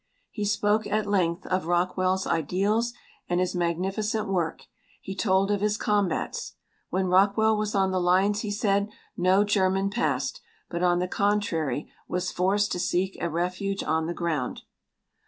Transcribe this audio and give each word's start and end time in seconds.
He 0.31 0.45
spoke 0.45 0.87
at 0.87 1.05
length 1.05 1.45
of 1.45 1.67
Rockwell's 1.67 2.25
ideals 2.25 2.91
and 3.29 3.39
his 3.39 3.53
magnificent 3.53 4.27
work. 4.29 4.63
He 4.99 5.13
told 5.13 5.51
of 5.51 5.61
his 5.61 5.77
combats. 5.77 6.53
"When 6.89 7.05
Rockwell 7.05 7.55
was 7.55 7.75
on 7.75 7.91
the 7.91 8.01
lines," 8.01 8.39
he 8.39 8.49
said, 8.49 8.89
"no 9.15 9.43
German 9.43 9.91
passed, 9.91 10.41
but 10.71 10.81
on 10.81 10.97
the 10.97 11.07
contrary 11.07 11.91
was 12.07 12.31
forced 12.31 12.71
to 12.71 12.79
seek 12.79 13.15
a 13.21 13.29
refuge 13.29 13.83
on 13.83 14.07
the 14.07 14.15
ground." 14.15 14.63